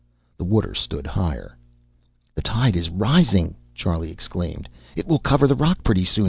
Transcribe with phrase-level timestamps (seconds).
[0.37, 1.55] The water stood higher.
[2.33, 4.67] "The tide is rising!" Charlie exclaimed.
[4.95, 6.19] "It will cover the rock pretty soon.